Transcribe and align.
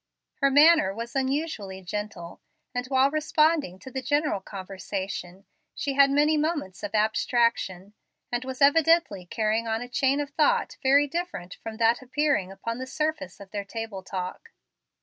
Her 0.37 0.49
manner 0.49 0.95
was 0.95 1.15
unusually 1.15 1.83
gentle, 1.83 2.41
and 2.73 2.87
while 2.87 3.11
responding 3.11 3.77
to 3.77 3.91
the 3.91 4.01
general 4.01 4.39
conversation 4.41 5.45
she 5.75 5.93
had 5.93 6.09
many 6.09 6.37
moments 6.37 6.81
of 6.81 6.95
abstraction, 6.95 7.93
and 8.31 8.43
was 8.43 8.63
evidently 8.63 9.27
carrying 9.27 9.67
on 9.67 9.83
a 9.83 9.87
chain 9.87 10.19
of 10.19 10.31
thought 10.31 10.77
very 10.81 11.05
different 11.05 11.53
from 11.61 11.77
that 11.77 12.01
appearing 12.01 12.51
upon 12.51 12.79
the 12.79 12.87
surface 12.87 13.39
of 13.39 13.51
their 13.51 13.63
table 13.63 14.01
talk. 14.01 14.49